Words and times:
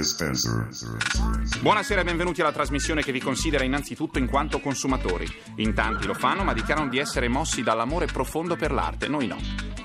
Dispenser. 0.00 0.66
Buonasera 1.60 2.00
e 2.00 2.04
benvenuti 2.04 2.40
alla 2.40 2.52
trasmissione 2.52 3.02
che 3.02 3.12
vi 3.12 3.20
considera 3.20 3.64
innanzitutto 3.64 4.18
in 4.18 4.28
quanto 4.28 4.58
consumatori. 4.58 5.26
In 5.56 5.74
tanti 5.74 6.06
lo 6.06 6.14
fanno, 6.14 6.42
ma 6.42 6.54
dichiarano 6.54 6.88
di 6.88 6.96
essere 6.96 7.28
mossi 7.28 7.62
dall'amore 7.62 8.06
profondo 8.06 8.56
per 8.56 8.72
l'arte. 8.72 9.08
Noi 9.08 9.26
no. 9.26 9.36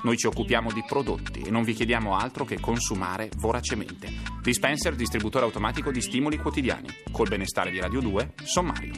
Noi 0.04 0.16
ci 0.16 0.28
occupiamo 0.28 0.72
di 0.72 0.86
prodotti 0.88 1.42
e 1.42 1.50
non 1.50 1.64
vi 1.64 1.74
chiediamo 1.74 2.16
altro 2.16 2.46
che 2.46 2.62
consumare 2.62 3.30
voracemente. 3.36 4.08
Dispenser, 4.42 4.96
distributore 4.96 5.44
automatico 5.44 5.92
di 5.92 6.00
stimoli 6.00 6.38
quotidiani. 6.38 6.88
Col 7.12 7.28
benestare 7.28 7.70
di 7.70 7.82
Radio 7.82 8.00
2, 8.00 8.36
sommario. 8.42 8.94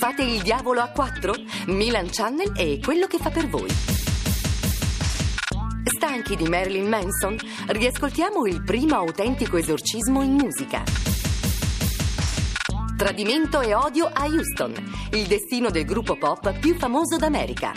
Fate 0.00 0.22
il 0.22 0.42
diavolo 0.42 0.80
a 0.80 0.88
quattro? 0.88 1.34
Milan 1.66 2.08
Channel 2.10 2.50
è 2.56 2.80
quello 2.80 3.06
che 3.06 3.18
fa 3.18 3.30
per 3.30 3.48
voi. 3.48 4.05
Stanchi 6.06 6.36
di 6.36 6.48
Marilyn 6.48 6.88
Manson? 6.88 7.36
Riascoltiamo 7.66 8.46
il 8.46 8.62
primo 8.62 8.94
autentico 8.94 9.56
esorcismo 9.56 10.22
in 10.22 10.34
musica. 10.34 10.84
Tradimento 12.96 13.60
e 13.60 13.74
odio 13.74 14.06
a 14.12 14.24
Houston, 14.26 14.72
il 15.10 15.26
destino 15.26 15.68
del 15.70 15.84
gruppo 15.84 16.16
pop 16.16 16.56
più 16.60 16.76
famoso 16.76 17.16
d'America. 17.16 17.72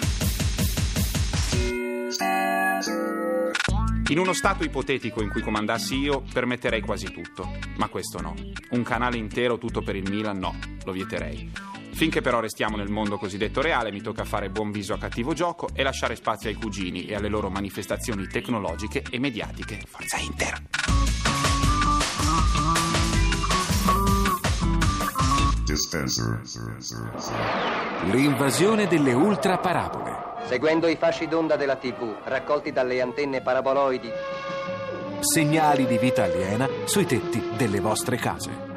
In 4.09 4.19
uno 4.19 4.33
stato 4.33 4.64
ipotetico 4.64 5.23
in 5.23 5.31
cui 5.31 5.41
comandassi 5.41 5.97
io, 5.97 6.23
permetterei 6.31 6.81
quasi 6.81 7.11
tutto. 7.11 7.52
Ma 7.77 7.88
questo 7.88 8.21
no. 8.21 8.36
Un 8.69 8.83
canale 8.83 9.17
intero 9.17 9.58
tutto 9.58 9.81
per 9.81 9.95
il 9.95 10.08
Milan, 10.08 10.38
no, 10.38 10.55
lo 10.86 10.91
vieterei. 10.91 11.52
Finché 11.92 12.22
però 12.22 12.40
restiamo 12.40 12.78
nel 12.78 12.90
mondo 12.90 13.18
cosiddetto 13.18 13.62
reale, 13.62 13.92
mi 13.92 14.02
tocca 14.02 14.23
fare 14.23 14.50
buon 14.50 14.72
viso 14.72 14.94
a 14.94 14.98
cattivo 14.98 15.34
gioco 15.34 15.70
e 15.73 15.84
lasciare 15.84 16.16
spazio 16.16 16.50
ai 16.50 16.56
cugini 16.56 17.06
e 17.06 17.16
alle 17.16 17.28
loro 17.28 17.50
manifestazioni 17.50 18.28
tecnologiche 18.28 19.04
e 19.09 19.20
mediatiche. 19.20 19.82
Forza 19.86 20.17
Inter! 20.17 20.62
L'invasione 28.12 28.88
delle 28.88 29.14
ultraparabole. 29.14 30.28
Seguendo 30.48 30.88
i 30.88 30.95
fasci 30.95 31.28
d'onda 31.28 31.56
della 31.58 31.76
TV, 31.76 32.16
raccolti 32.23 32.72
dalle 32.72 33.02
antenne 33.02 33.42
paraboloidi, 33.42 34.10
Segnali 35.22 35.86
di 35.86 35.98
vita 35.98 36.23
aliena 36.23 36.67
sui 36.86 37.06
tetti 37.06 37.52
delle 37.58 37.82
vostre 37.82 38.16
case. 38.16 38.69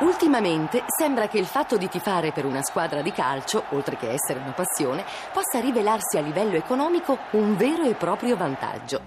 Ultimamente 0.00 0.84
sembra 0.86 1.26
che 1.26 1.38
il 1.38 1.46
fatto 1.46 1.78
di 1.78 1.88
tifare 1.88 2.30
per 2.30 2.44
una 2.44 2.60
squadra 2.60 3.00
di 3.00 3.12
calcio, 3.12 3.64
oltre 3.70 3.96
che 3.96 4.10
essere 4.10 4.40
una 4.40 4.52
passione, 4.52 5.02
possa 5.32 5.58
rivelarsi 5.58 6.18
a 6.18 6.20
livello 6.20 6.56
economico 6.56 7.16
un 7.30 7.56
vero 7.56 7.84
e 7.84 7.94
proprio 7.94 8.36
vantaggio. 8.36 9.00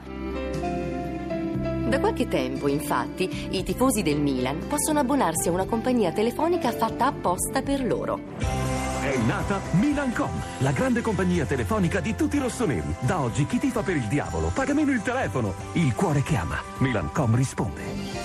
Da 1.87 1.99
qualche 1.99 2.27
tempo, 2.27 2.67
infatti, 2.67 3.49
i 3.55 3.63
tifosi 3.63 4.01
del 4.01 4.19
Milan 4.19 4.65
possono 4.67 4.99
abbonarsi 4.99 5.49
a 5.49 5.51
una 5.51 5.65
compagnia 5.65 6.11
telefonica 6.11 6.71
fatta 6.71 7.05
apposta 7.05 7.61
per 7.61 7.85
loro. 7.85 8.21
È 8.39 9.15
nata 9.27 9.59
Milancom, 9.71 10.41
la 10.59 10.71
grande 10.71 11.01
compagnia 11.01 11.45
telefonica 11.45 11.99
di 11.99 12.15
tutti 12.15 12.37
i 12.37 12.39
rossoneri. 12.39 12.95
Da 12.99 13.19
oggi 13.19 13.45
chi 13.45 13.59
tifa 13.59 13.83
per 13.83 13.95
il 13.95 14.07
diavolo 14.07 14.49
paga 14.51 14.73
meno 14.73 14.89
il 14.89 15.03
telefono. 15.03 15.53
Il 15.73 15.93
cuore 15.93 16.23
che 16.23 16.35
ama. 16.35 16.59
Milancom 16.79 17.35
risponde. 17.35 18.18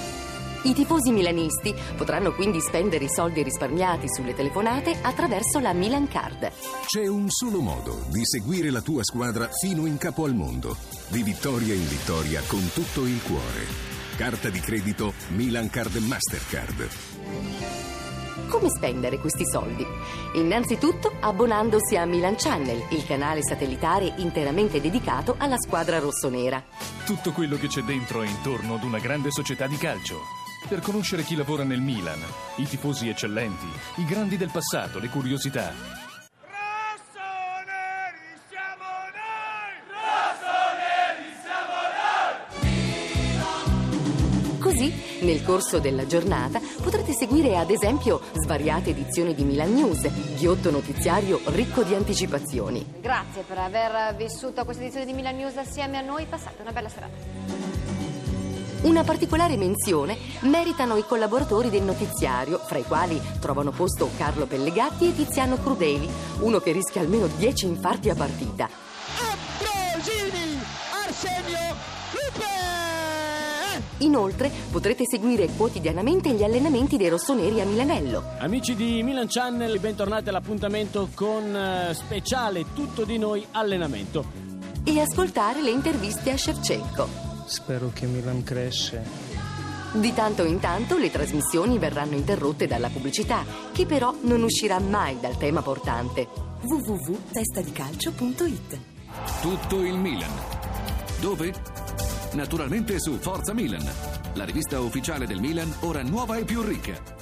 I 0.64 0.72
tifosi 0.72 1.12
milanisti 1.12 1.74
potranno 1.94 2.32
quindi 2.32 2.58
spendere 2.58 3.04
i 3.04 3.10
soldi 3.10 3.42
risparmiati 3.42 4.06
sulle 4.08 4.34
telefonate 4.34 4.98
attraverso 5.02 5.58
la 5.58 5.74
Milan 5.74 6.08
Card. 6.08 6.50
C'è 6.86 7.06
un 7.06 7.28
solo 7.28 7.60
modo 7.60 8.04
di 8.08 8.24
seguire 8.24 8.70
la 8.70 8.80
tua 8.80 9.04
squadra 9.04 9.50
fino 9.60 9.84
in 9.84 9.98
capo 9.98 10.24
al 10.24 10.34
mondo. 10.34 10.74
Di 11.08 11.22
vittoria 11.22 11.74
in 11.74 11.86
vittoria 11.86 12.40
con 12.46 12.66
tutto 12.72 13.04
il 13.04 13.20
cuore. 13.22 13.66
Carta 14.16 14.48
di 14.48 14.60
credito 14.60 15.12
Milan 15.34 15.68
Card 15.68 15.96
Mastercard. 15.96 16.88
Come 18.48 18.70
spendere 18.70 19.18
questi 19.18 19.44
soldi? 19.46 19.84
Innanzitutto 20.34 21.12
abbonandosi 21.20 21.96
a 21.96 22.06
Milan 22.06 22.36
Channel, 22.36 22.86
il 22.90 23.04
canale 23.04 23.42
satellitare 23.42 24.14
interamente 24.16 24.80
dedicato 24.80 25.34
alla 25.36 25.58
squadra 25.58 25.98
rossonera. 25.98 26.62
Tutto 27.04 27.32
quello 27.32 27.56
che 27.56 27.66
c'è 27.66 27.82
dentro 27.82 28.22
e 28.22 28.28
intorno 28.28 28.76
ad 28.76 28.82
una 28.82 28.98
grande 28.98 29.30
società 29.30 29.66
di 29.66 29.76
calcio. 29.76 30.43
Per 30.66 30.80
conoscere 30.80 31.22
chi 31.24 31.36
lavora 31.36 31.62
nel 31.62 31.80
Milan, 31.80 32.18
i 32.56 32.64
tifosi 32.64 33.08
eccellenti, 33.08 33.66
i 33.96 34.04
grandi 34.06 34.38
del 34.38 34.50
passato, 34.50 34.98
le 34.98 35.08
curiosità. 35.08 35.72
Così, 44.58 45.20
nel 45.20 45.44
corso 45.44 45.78
della 45.80 46.06
giornata, 46.06 46.60
potrete 46.82 47.12
seguire 47.12 47.58
ad 47.58 47.70
esempio 47.70 48.22
svariate 48.32 48.90
edizioni 48.90 49.34
di 49.34 49.44
Milan 49.44 49.74
News, 49.74 50.08
ghiotto 50.34 50.70
notiziario 50.70 51.42
ricco 51.48 51.82
di 51.82 51.94
anticipazioni. 51.94 53.00
Grazie 53.02 53.42
per 53.42 53.58
aver 53.58 54.16
vissuto 54.16 54.64
questa 54.64 54.82
edizione 54.82 55.04
di 55.04 55.12
Milan 55.12 55.36
News 55.36 55.58
assieme 55.58 55.98
a 55.98 56.00
noi. 56.00 56.24
Passate 56.24 56.62
una 56.62 56.72
bella 56.72 56.88
serata. 56.88 57.73
Una 58.84 59.02
particolare 59.02 59.56
menzione 59.56 60.18
meritano 60.40 60.96
i 60.96 61.06
collaboratori 61.06 61.70
del 61.70 61.84
notiziario, 61.84 62.58
fra 62.58 62.76
i 62.76 62.84
quali 62.84 63.18
trovano 63.40 63.70
posto 63.70 64.10
Carlo 64.18 64.44
Pellegatti 64.44 65.08
e 65.08 65.14
Tiziano 65.14 65.56
Crudeli, 65.56 66.06
uno 66.40 66.60
che 66.60 66.72
rischia 66.72 67.00
almeno 67.00 67.26
10 67.26 67.66
infarti 67.66 68.10
a 68.10 68.14
partita. 68.14 68.68
Inoltre 73.98 74.50
potrete 74.70 75.04
seguire 75.06 75.48
quotidianamente 75.56 76.32
gli 76.32 76.44
allenamenti 76.44 76.98
dei 76.98 77.08
rossoneri 77.08 77.62
a 77.62 77.64
Milanello. 77.64 78.22
Amici 78.38 78.74
di 78.74 79.02
Milan 79.02 79.28
Channel, 79.28 79.80
bentornati 79.80 80.28
all'appuntamento 80.28 81.08
con 81.14 81.56
eh, 81.56 81.94
speciale 81.94 82.66
Tutto 82.74 83.04
di 83.04 83.16
noi 83.16 83.46
allenamento. 83.52 84.42
E 84.84 85.00
ascoltare 85.00 85.62
le 85.62 85.70
interviste 85.70 86.30
a 86.32 86.36
Shevchenko. 86.36 87.33
Spero 87.46 87.90
che 87.92 88.06
Milan 88.06 88.42
cresce. 88.42 89.02
Di 89.92 90.12
tanto 90.12 90.42
in 90.44 90.58
tanto 90.58 90.98
le 90.98 91.10
trasmissioni 91.10 91.78
verranno 91.78 92.16
interrotte 92.16 92.66
dalla 92.66 92.88
pubblicità, 92.88 93.44
che 93.72 93.86
però 93.86 94.12
non 94.22 94.42
uscirà 94.42 94.80
mai 94.80 95.20
dal 95.20 95.36
tema 95.36 95.62
portante. 95.62 96.26
www.testadicalcio.it 96.62 98.78
Tutto 99.40 99.84
il 99.84 99.96
Milan. 99.96 100.32
Dove? 101.20 101.54
Naturalmente 102.32 102.98
su 102.98 103.16
Forza 103.18 103.54
Milan, 103.54 103.88
la 104.34 104.44
rivista 104.44 104.80
ufficiale 104.80 105.26
del 105.26 105.38
Milan, 105.40 105.72
ora 105.80 106.02
nuova 106.02 106.36
e 106.36 106.44
più 106.44 106.62
ricca. 106.62 107.13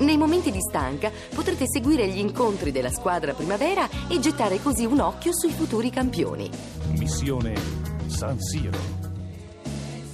Nei 0.00 0.16
momenti 0.16 0.50
di 0.50 0.60
stanca 0.60 1.10
potrete 1.34 1.66
seguire 1.68 2.06
gli 2.08 2.18
incontri 2.18 2.72
della 2.72 2.90
squadra 2.90 3.34
primavera 3.34 3.88
e 4.08 4.18
gettare 4.18 4.60
così 4.62 4.86
un 4.86 5.00
occhio 5.00 5.30
sui 5.34 5.50
futuri 5.50 5.90
campioni. 5.90 6.50
Missione 6.92 7.54
San 8.06 8.40
Siro. 8.40 8.78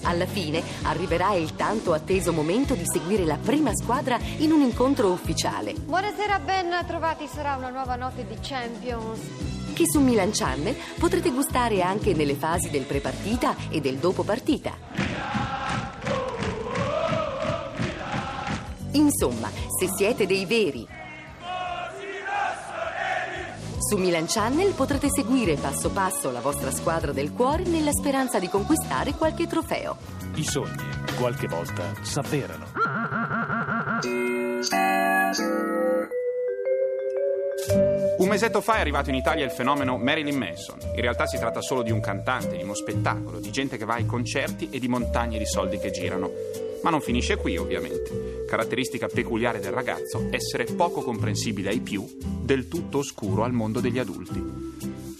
Alla 0.02 0.26
fine 0.26 0.62
arriverà 0.82 1.34
il 1.34 1.54
tanto 1.56 1.92
atteso 1.92 2.32
momento 2.32 2.74
di 2.74 2.84
seguire 2.84 3.24
la 3.24 3.38
prima 3.40 3.74
squadra 3.74 4.18
in 4.38 4.52
un 4.52 4.60
incontro 4.60 5.10
ufficiale, 5.10 5.72
Buonasera, 5.74 6.38
ben 6.40 6.68
trovati. 6.86 7.26
Sarà 7.26 7.56
una 7.56 7.70
nuova 7.70 7.96
notte 7.96 8.26
di 8.26 8.36
Champions. 8.40 9.20
che 9.72 9.84
su 9.86 10.00
Milan 10.00 10.30
Channel 10.32 10.74
potrete 10.98 11.30
gustare 11.30 11.82
anche 11.82 12.12
nelle 12.14 12.34
fasi 12.34 12.70
del 12.70 12.84
prepartita 12.84 13.54
e 13.68 13.80
del 13.80 13.96
dopo 13.96 14.22
partita. 14.22 14.72
Insomma, 18.92 19.50
se 19.78 19.88
siete 19.88 20.26
dei 20.26 20.46
veri 20.46 21.04
su 23.86 23.96
Milan 23.98 24.26
Channel 24.26 24.72
potrete 24.72 25.06
seguire 25.08 25.54
passo 25.54 25.90
passo 25.90 26.32
la 26.32 26.40
vostra 26.40 26.72
squadra 26.72 27.12
del 27.12 27.32
cuore 27.32 27.62
nella 27.62 27.92
speranza 27.92 28.40
di 28.40 28.48
conquistare 28.48 29.12
qualche 29.12 29.46
trofeo. 29.46 29.96
I 30.34 30.42
sogni, 30.42 30.82
qualche 31.16 31.46
volta, 31.46 31.92
s'avverano. 32.02 32.64
Un 38.18 38.28
mesetto 38.28 38.60
fa 38.60 38.78
è 38.78 38.80
arrivato 38.80 39.10
in 39.10 39.14
Italia 39.14 39.44
il 39.44 39.52
fenomeno 39.52 39.96
Marilyn 39.98 40.36
Manson. 40.36 40.78
In 40.92 41.00
realtà 41.00 41.26
si 41.26 41.38
tratta 41.38 41.60
solo 41.60 41.82
di 41.82 41.92
un 41.92 42.00
cantante, 42.00 42.56
di 42.56 42.64
uno 42.64 42.74
spettacolo, 42.74 43.38
di 43.38 43.52
gente 43.52 43.76
che 43.76 43.84
va 43.84 43.94
ai 43.94 44.06
concerti 44.06 44.68
e 44.68 44.80
di 44.80 44.88
montagne 44.88 45.38
di 45.38 45.46
soldi 45.46 45.78
che 45.78 45.92
girano. 45.92 46.65
Ma 46.82 46.90
non 46.90 47.00
finisce 47.00 47.36
qui, 47.36 47.56
ovviamente. 47.56 48.44
Caratteristica 48.46 49.08
peculiare 49.08 49.60
del 49.60 49.72
ragazzo, 49.72 50.28
essere 50.30 50.64
poco 50.64 51.02
comprensibile 51.02 51.70
ai 51.70 51.80
più, 51.80 52.06
del 52.42 52.68
tutto 52.68 52.98
oscuro 52.98 53.42
al 53.42 53.52
mondo 53.52 53.80
degli 53.80 53.98
adulti. 53.98 54.66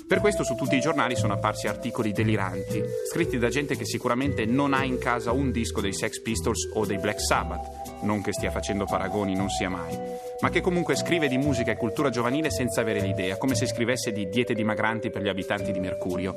Per 0.07 0.21
questo 0.21 0.45
su 0.45 0.55
tutti 0.55 0.77
i 0.77 0.81
giornali 0.81 1.17
sono 1.17 1.33
apparsi 1.33 1.67
articoli 1.67 2.13
deliranti, 2.13 2.81
scritti 3.11 3.39
da 3.39 3.49
gente 3.49 3.77
che 3.77 3.85
sicuramente 3.85 4.45
non 4.45 4.73
ha 4.73 4.85
in 4.85 4.99
casa 4.99 5.33
un 5.33 5.51
disco 5.51 5.81
dei 5.81 5.93
Sex 5.93 6.21
Pistols 6.21 6.71
o 6.75 6.87
dei 6.87 6.99
Black 6.99 7.21
Sabbath, 7.21 8.03
non 8.03 8.23
che 8.23 8.33
stia 8.33 8.53
facendo 8.53 8.85
paragoni, 8.85 9.35
non 9.35 9.51
sia 9.51 9.69
mai, 9.69 9.99
ma 10.41 10.51
che 10.51 10.61
comunque 10.61 10.97
scrive 10.97 11.29
di 11.29 11.39
musica 11.39 11.73
e 11.73 11.77
cultura 11.77 12.11
giovanile 12.11 12.51
senza 12.51 12.81
avere 12.81 13.01
l'idea, 13.01 13.37
come 13.37 13.55
se 13.55 13.67
scrivesse 13.67 14.13
di 14.13 14.29
diete 14.29 14.55
dimagranti 14.55 15.11
per 15.11 15.23
gli 15.23 15.29
abitanti 15.29 15.73
di 15.73 15.81
Mercurio. 15.81 16.37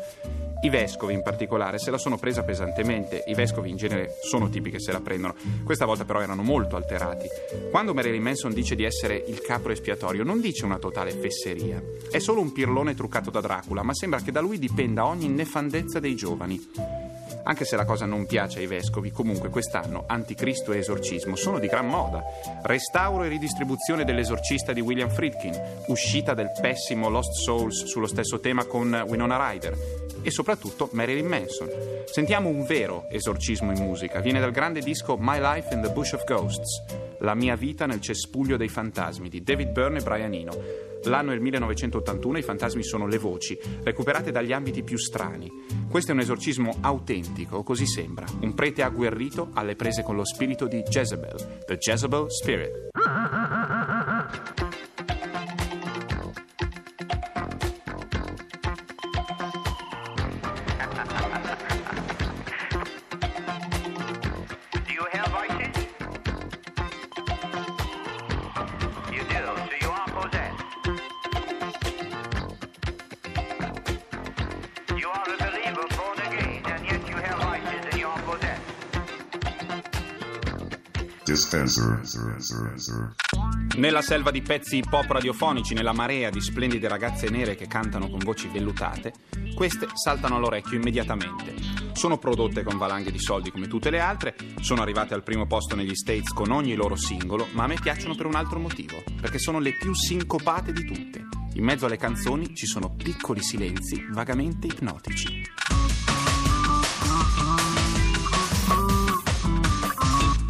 I 0.61 0.69
vescovi 0.69 1.13
in 1.13 1.21
particolare 1.21 1.77
se 1.77 1.89
la 1.89 1.97
sono 1.97 2.17
presa 2.17 2.43
pesantemente, 2.43 3.23
i 3.27 3.33
vescovi 3.33 3.69
in 3.69 3.77
genere 3.77 4.15
sono 4.21 4.49
tipi 4.49 4.69
che 4.69 4.79
se 4.79 4.91
la 4.91 4.99
prendono, 4.99 5.35
questa 5.63 5.85
volta 5.85 6.03
però 6.03 6.19
erano 6.19 6.43
molto 6.43 6.75
alterati. 6.75 7.27
Quando 7.71 7.93
Marilyn 7.93 8.21
Manson 8.21 8.53
dice 8.53 8.75
di 8.75 8.83
essere 8.83 9.23
il 9.27 9.41
capro 9.41 9.71
espiatorio 9.71 10.23
non 10.23 10.41
dice 10.41 10.65
una 10.65 10.77
totale 10.77 11.11
fesseria, 11.11 11.81
è 12.11 12.19
solo 12.19 12.41
un 12.41 12.51
pirlone 12.51 12.93
truccato 12.93 13.29
da 13.29 13.39
Dracula, 13.39 13.83
ma 13.83 13.93
sembra 13.93 14.19
che 14.19 14.31
da 14.31 14.41
lui 14.41 14.59
dipenda 14.59 15.05
ogni 15.05 15.29
nefandezza 15.29 15.99
dei 15.99 16.15
giovani. 16.15 17.08
Anche 17.43 17.65
se 17.65 17.75
la 17.75 17.85
cosa 17.85 18.05
non 18.05 18.25
piace 18.25 18.59
ai 18.59 18.67
vescovi, 18.67 19.11
comunque 19.11 19.49
quest'anno 19.49 20.03
Anticristo 20.07 20.71
e 20.71 20.79
esorcismo 20.79 21.35
sono 21.35 21.59
di 21.59 21.67
gran 21.67 21.87
moda. 21.87 22.23
Restauro 22.63 23.23
e 23.23 23.29
ridistribuzione 23.29 24.05
dell'esorcista 24.05 24.73
di 24.73 24.81
William 24.81 25.09
Friedkin, 25.09 25.83
uscita 25.87 26.33
del 26.33 26.51
pessimo 26.59 27.09
Lost 27.09 27.33
Souls 27.33 27.85
sullo 27.85 28.07
stesso 28.07 28.39
tema 28.39 28.65
con 28.65 29.05
Winona 29.07 29.49
Ryder 29.49 29.77
e 30.21 30.31
soprattutto 30.31 30.89
Marilyn 30.91 31.27
Manson. 31.27 31.69
Sentiamo 32.05 32.49
un 32.49 32.65
vero 32.65 33.07
esorcismo 33.09 33.71
in 33.71 33.81
musica, 33.81 34.19
viene 34.19 34.39
dal 34.39 34.51
grande 34.51 34.81
disco 34.81 35.17
My 35.17 35.39
Life 35.39 35.73
in 35.73 35.81
the 35.81 35.89
Bush 35.89 36.13
of 36.13 36.23
Ghosts, 36.25 37.08
La 37.19 37.35
mia 37.35 37.55
vita 37.55 37.85
nel 37.85 38.01
cespuglio 38.01 38.57
dei 38.57 38.69
fantasmi 38.69 39.29
di 39.29 39.41
David 39.41 39.71
Byrne 39.71 39.99
e 39.99 40.03
Brian 40.03 40.33
Eno. 40.33 40.51
L'anno 41.03 41.31
è 41.31 41.35
il 41.35 41.41
1981 41.41 42.37
e 42.37 42.39
i 42.39 42.43
fantasmi 42.43 42.83
sono 42.83 43.07
le 43.07 43.17
voci, 43.17 43.57
recuperate 43.83 44.31
dagli 44.31 44.51
ambiti 44.51 44.83
più 44.83 44.97
strani. 44.97 45.49
Questo 45.89 46.11
è 46.11 46.13
un 46.13 46.19
esorcismo 46.19 46.77
autentico, 46.81 47.63
così 47.63 47.85
sembra. 47.85 48.25
Un 48.41 48.53
prete 48.53 48.83
agguerrito 48.83 49.49
alle 49.53 49.75
prese 49.75 50.03
con 50.03 50.15
lo 50.15 50.25
spirito 50.25 50.67
di 50.67 50.81
Jezebel, 50.81 51.63
the 51.65 51.77
Jezebel 51.77 52.29
Spirit. 52.29 52.89
Dispenser. 81.29 82.01
Nella 83.77 84.01
selva 84.01 84.31
di 84.31 84.41
pezzi 84.41 84.77
hip 84.77 84.91
hop 84.91 85.11
radiofonici, 85.11 85.75
nella 85.75 85.93
marea 85.93 86.31
di 86.31 86.41
splendide 86.41 86.87
ragazze 86.87 87.29
nere 87.29 87.53
che 87.53 87.67
cantano 87.67 88.09
con 88.09 88.17
voci 88.17 88.47
vellutate, 88.47 89.13
queste 89.53 89.87
saltano 89.93 90.37
all'orecchio 90.37 90.77
immediatamente. 90.77 91.53
Sono 91.93 92.17
prodotte 92.17 92.63
con 92.63 92.79
valanghe 92.79 93.11
di 93.11 93.19
soldi 93.19 93.51
come 93.51 93.67
tutte 93.67 93.91
le 93.91 93.99
altre, 93.99 94.35
sono 94.59 94.81
arrivate 94.81 95.13
al 95.13 95.21
primo 95.21 95.45
posto 95.45 95.75
negli 95.75 95.93
States 95.93 96.33
con 96.33 96.49
ogni 96.49 96.73
loro 96.73 96.95
singolo, 96.95 97.47
ma 97.51 97.65
a 97.65 97.67
me 97.67 97.77
piacciono 97.79 98.15
per 98.15 98.25
un 98.25 98.33
altro 98.33 98.57
motivo, 98.57 99.03
perché 99.21 99.37
sono 99.37 99.59
le 99.59 99.73
più 99.73 99.93
sincopate 99.93 100.73
di 100.73 100.83
tutte. 100.83 101.27
In 101.53 101.63
mezzo 101.63 101.85
alle 101.85 101.97
canzoni 101.97 102.55
ci 102.55 102.65
sono 102.65 102.95
piccoli 102.95 103.43
silenzi 103.43 104.03
vagamente 104.09 104.65
ipnotici. 104.65 105.43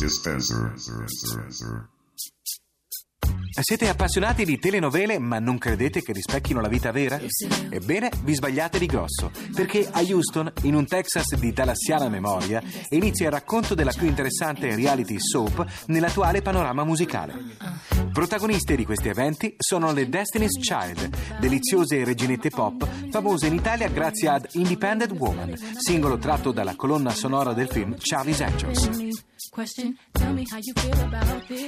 Dispenser. 0.09 0.73
Siete 3.61 3.89
appassionati 3.89 4.43
di 4.43 4.57
telenovele 4.57 5.19
ma 5.19 5.37
non 5.37 5.59
credete 5.59 6.01
che 6.01 6.13
rispecchino 6.13 6.61
la 6.61 6.67
vita 6.67 6.91
vera? 6.91 7.19
Ebbene, 7.69 8.09
vi 8.23 8.33
sbagliate 8.33 8.79
di 8.79 8.87
grosso, 8.87 9.31
perché 9.53 9.87
a 9.91 10.01
Houston, 10.01 10.51
in 10.63 10.73
un 10.73 10.87
Texas 10.87 11.35
di 11.35 11.53
dallassiana 11.53 12.09
memoria, 12.09 12.59
inizia 12.89 13.27
il 13.27 13.33
racconto 13.33 13.75
della 13.75 13.91
più 13.91 14.07
interessante 14.07 14.73
reality 14.73 15.19
soap 15.19 15.63
nell'attuale 15.87 16.41
panorama 16.41 16.83
musicale. 16.83 17.33
Protagoniste 18.11 18.75
di 18.75 18.85
questi 18.85 19.09
eventi 19.09 19.53
sono 19.57 19.91
le 19.91 20.09
Destiny's 20.09 20.57
Child, 20.57 21.39
deliziose 21.39 22.03
reginette 22.03 22.49
pop, 22.49 22.87
famose 23.11 23.45
in 23.45 23.53
Italia 23.53 23.89
grazie 23.89 24.29
ad 24.29 24.47
Independent 24.53 25.11
Woman, 25.11 25.53
singolo 25.77 26.17
tratto 26.17 26.51
dalla 26.51 26.75
colonna 26.75 27.11
sonora 27.11 27.53
del 27.53 27.67
film 27.67 27.95
Charlie's 27.99 28.41
Angels. 28.41 29.27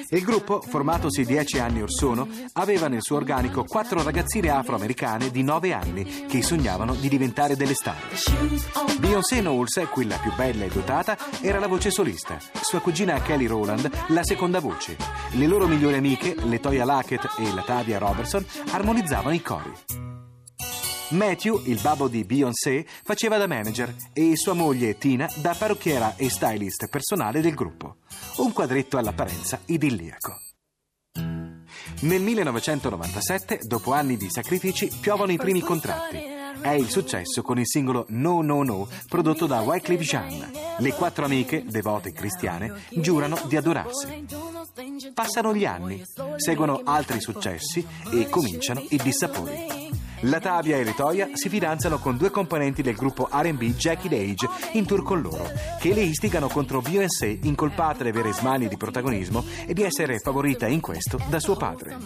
Il 0.09 0.23
gruppo, 0.23 0.61
formatosi 0.61 1.23
dieci 1.23 1.59
anni 1.59 1.81
or 1.81 1.91
sono, 1.91 2.27
aveva 2.53 2.87
nel 2.87 3.01
suo 3.01 3.15
organico 3.15 3.63
quattro 3.63 4.03
ragazzine 4.03 4.49
afroamericane 4.49 5.31
di 5.31 5.41
nove 5.43 5.73
anni 5.73 6.25
che 6.27 6.43
sognavano 6.43 6.95
di 6.95 7.07
diventare 7.07 7.55
delle 7.55 7.73
star. 7.73 7.97
Beyoncé 8.99 9.39
Knowles, 9.39 9.87
quella 9.89 10.17
più 10.17 10.33
bella 10.35 10.65
e 10.65 10.69
dotata, 10.69 11.17
era 11.41 11.59
la 11.59 11.67
voce 11.67 11.91
solista, 11.91 12.37
sua 12.61 12.79
cugina 12.79 13.21
Kelly 13.21 13.45
Rowland 13.45 13.89
la 14.09 14.23
seconda 14.23 14.59
voce. 14.59 14.97
Le 15.31 15.47
loro 15.47 15.67
migliori 15.67 15.95
amiche, 15.95 16.35
Letoya 16.43 16.85
Lackett 16.85 17.35
e 17.37 17.53
Latavia 17.53 17.97
Robertson, 17.97 18.45
armonizzavano 18.71 19.33
i 19.33 19.41
cori. 19.41 20.10
Matthew, 21.11 21.63
il 21.65 21.79
babbo 21.81 22.07
di 22.07 22.23
Beyoncé, 22.23 22.85
faceva 23.03 23.37
da 23.37 23.47
manager 23.47 23.93
e 24.13 24.37
sua 24.37 24.53
moglie 24.53 24.97
Tina 24.97 25.29
da 25.35 25.53
parrucchiera 25.57 26.15
e 26.15 26.29
stylist 26.29 26.87
personale 26.87 27.41
del 27.41 27.53
gruppo. 27.53 27.97
Un 28.37 28.53
quadretto 28.53 28.97
all'apparenza 28.97 29.59
idilliaco. 29.65 30.39
Nel 32.01 32.21
1997, 32.21 33.59
dopo 33.63 33.91
anni 33.91 34.15
di 34.15 34.29
sacrifici, 34.29 34.89
piovono 35.01 35.31
i 35.31 35.37
primi 35.37 35.59
contratti. 35.59 36.17
È 36.61 36.69
il 36.69 36.89
successo 36.89 37.41
con 37.41 37.59
il 37.59 37.67
singolo 37.67 38.05
No 38.09 38.41
No 38.41 38.63
No 38.63 38.87
prodotto 39.07 39.47
da 39.47 39.61
Wycliffe 39.61 40.03
Jean. 40.03 40.51
Le 40.77 40.93
quattro 40.93 41.25
amiche, 41.25 41.63
devote 41.65 42.13
cristiane, 42.13 42.83
giurano 42.89 43.37
di 43.47 43.57
adorarsi. 43.57 44.25
Passano 45.13 45.53
gli 45.53 45.65
anni, 45.65 46.01
seguono 46.37 46.81
altri 46.85 47.19
successi 47.19 47.85
e 48.11 48.29
cominciano 48.29 48.83
i 48.89 48.97
dissapori. 48.97 50.00
Latavia 50.21 50.77
e 50.77 50.83
Letoya 50.83 51.29
si 51.33 51.49
fidanzano 51.49 51.97
con 51.97 52.17
due 52.17 52.29
componenti 52.29 52.81
del 52.81 52.95
gruppo 52.95 53.27
RB 53.31 53.61
Jackie 53.75 54.09
Age 54.09 54.47
in 54.73 54.85
tour 54.85 55.03
con 55.03 55.21
loro, 55.21 55.49
che 55.79 55.93
le 55.93 56.01
istigano 56.01 56.47
contro 56.47 56.81
Beyoncé, 56.81 57.39
incolpata 57.43 58.03
di 58.03 58.09
avere 58.09 58.31
smani 58.31 58.67
di 58.67 58.77
protagonismo 58.77 59.43
e 59.65 59.73
di 59.73 59.83
essere 59.83 60.19
favorita 60.19 60.67
in 60.67 60.79
questo 60.79 61.19
da 61.27 61.39
suo 61.39 61.55
padre. 61.55 61.97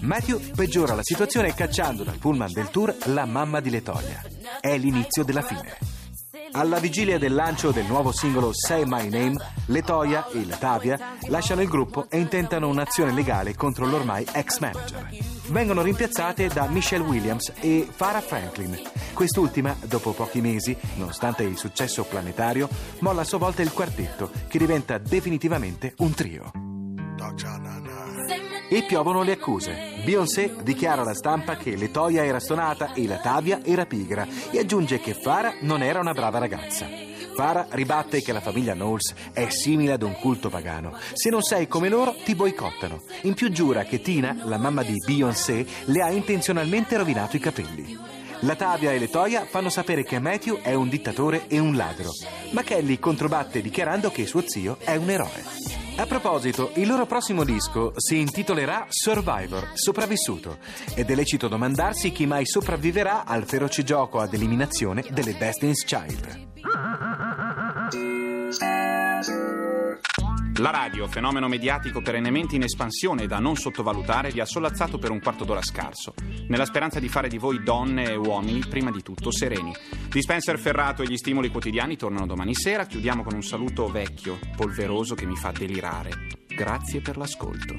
Matthew 0.00 0.38
peggiora 0.54 0.94
la 0.94 1.02
situazione 1.02 1.54
cacciando 1.54 2.04
dal 2.04 2.18
pullman 2.18 2.52
del 2.52 2.70
tour 2.70 2.94
la 3.06 3.24
mamma 3.24 3.60
di 3.60 3.70
Letoya. 3.70 4.22
È 4.60 4.76
l'inizio 4.76 5.24
della 5.24 5.42
fine. 5.42 5.93
Alla 6.56 6.78
vigilia 6.78 7.18
del 7.18 7.34
lancio 7.34 7.72
del 7.72 7.84
nuovo 7.86 8.12
singolo 8.12 8.52
Say 8.52 8.84
My 8.86 9.08
Name, 9.08 9.34
Letoya 9.66 10.28
e 10.28 10.46
Latavia 10.46 11.16
lasciano 11.26 11.62
il 11.62 11.68
gruppo 11.68 12.06
e 12.08 12.16
intentano 12.16 12.68
un'azione 12.68 13.12
legale 13.12 13.56
contro 13.56 13.86
l'ormai 13.86 14.24
ex 14.32 14.60
manager. 14.60 15.08
Vengono 15.48 15.82
rimpiazzate 15.82 16.46
da 16.46 16.68
Michelle 16.68 17.02
Williams 17.02 17.52
e 17.58 17.88
Farah 17.90 18.20
Franklin. 18.20 18.80
Quest'ultima, 19.14 19.74
dopo 19.84 20.12
pochi 20.12 20.40
mesi, 20.40 20.76
nonostante 20.94 21.42
il 21.42 21.58
successo 21.58 22.04
planetario, 22.04 22.68
molla 23.00 23.22
a 23.22 23.24
sua 23.24 23.38
volta 23.38 23.62
il 23.62 23.72
quartetto, 23.72 24.30
che 24.46 24.58
diventa 24.58 24.96
definitivamente 24.98 25.94
un 25.98 26.14
trio. 26.14 26.52
E 28.70 28.84
piovono 28.86 29.24
le 29.24 29.32
accuse. 29.32 29.93
Beyoncé 30.04 30.54
dichiara 30.62 31.00
alla 31.00 31.14
stampa 31.14 31.56
che 31.56 31.76
Letoya 31.76 32.24
era 32.24 32.38
stonata 32.38 32.92
e 32.92 33.06
Latavia 33.06 33.60
era 33.64 33.86
pigra 33.86 34.26
e 34.50 34.58
aggiunge 34.58 35.00
che 35.00 35.14
Farah 35.14 35.54
non 35.60 35.82
era 35.82 35.98
una 35.98 36.12
brava 36.12 36.38
ragazza. 36.38 36.86
Farah 37.34 37.68
ribatte 37.70 38.20
che 38.20 38.32
la 38.32 38.42
famiglia 38.42 38.74
Knowles 38.74 39.14
è 39.32 39.48
simile 39.48 39.92
ad 39.92 40.02
un 40.02 40.14
culto 40.14 40.50
pagano. 40.50 40.96
Se 41.14 41.30
non 41.30 41.42
sei 41.42 41.66
come 41.66 41.88
loro, 41.88 42.14
ti 42.22 42.34
boicottano. 42.34 43.02
In 43.22 43.32
più 43.32 43.50
giura 43.50 43.84
che 43.84 44.02
Tina, 44.02 44.36
la 44.44 44.58
mamma 44.58 44.82
di 44.82 45.02
Beyoncé, 45.04 45.66
le 45.86 46.02
ha 46.02 46.10
intenzionalmente 46.10 46.98
rovinato 46.98 47.36
i 47.36 47.40
capelli. 47.40 47.98
Latavia 48.40 48.92
e 48.92 48.98
Letoya 48.98 49.46
fanno 49.46 49.70
sapere 49.70 50.04
che 50.04 50.18
Matthew 50.18 50.60
è 50.60 50.74
un 50.74 50.90
dittatore 50.90 51.46
e 51.48 51.58
un 51.58 51.76
ladro, 51.76 52.10
ma 52.50 52.62
Kelly 52.62 52.98
controbatte 52.98 53.62
dichiarando 53.62 54.10
che 54.10 54.26
suo 54.26 54.42
zio 54.46 54.76
è 54.80 54.96
un 54.96 55.08
eroe. 55.08 55.73
A 55.96 56.06
proposito, 56.06 56.72
il 56.74 56.88
loro 56.88 57.06
prossimo 57.06 57.44
disco 57.44 57.92
si 57.96 58.18
intitolerà 58.18 58.86
Survivor, 58.88 59.70
sopravvissuto, 59.74 60.58
ed 60.96 61.08
è 61.08 61.14
lecito 61.14 61.46
domandarsi 61.46 62.10
chi 62.10 62.26
mai 62.26 62.44
sopravviverà 62.46 63.24
al 63.24 63.44
feroce 63.44 63.84
gioco 63.84 64.18
ad 64.18 64.34
eliminazione 64.34 65.04
delle 65.10 65.36
Destiny's 65.36 65.84
Child. 65.84 66.52
La 70.64 70.70
radio, 70.70 71.06
fenomeno 71.08 71.46
mediatico 71.46 72.00
perennemente 72.00 72.56
in 72.56 72.62
espansione 72.62 73.24
e 73.24 73.26
da 73.26 73.38
non 73.38 73.54
sottovalutare, 73.54 74.30
vi 74.30 74.40
ha 74.40 74.46
sollazzato 74.46 74.96
per 74.96 75.10
un 75.10 75.20
quarto 75.20 75.44
d'ora 75.44 75.60
scarso, 75.60 76.14
nella 76.48 76.64
speranza 76.64 76.98
di 76.98 77.10
fare 77.10 77.28
di 77.28 77.36
voi 77.36 77.62
donne 77.62 78.12
e 78.12 78.16
uomini, 78.16 78.60
prima 78.66 78.90
di 78.90 79.02
tutto, 79.02 79.30
sereni. 79.30 79.74
Di 80.08 80.22
Spencer 80.22 80.58
Ferrato 80.58 81.02
e 81.02 81.06
gli 81.06 81.18
stimoli 81.18 81.50
quotidiani 81.50 81.98
tornano 81.98 82.24
domani 82.24 82.54
sera. 82.54 82.86
Chiudiamo 82.86 83.22
con 83.22 83.34
un 83.34 83.42
saluto 83.42 83.88
vecchio, 83.88 84.38
polveroso, 84.56 85.14
che 85.14 85.26
mi 85.26 85.36
fa 85.36 85.52
delirare. 85.52 86.28
Grazie 86.46 87.02
per 87.02 87.18
l'ascolto. 87.18 87.74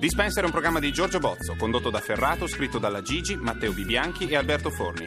Dispenser 0.00 0.42
è 0.42 0.46
un 0.46 0.52
programma 0.52 0.78
di 0.78 0.90
Giorgio 0.90 1.18
Bozzo, 1.18 1.54
condotto 1.58 1.90
da 1.90 2.00
Ferrato, 2.00 2.46
scritto 2.46 2.78
dalla 2.78 3.02
Gigi, 3.02 3.36
Matteo 3.36 3.74
Bibianchi 3.74 4.26
e 4.26 4.36
Alberto 4.36 4.70
Forni. 4.70 5.06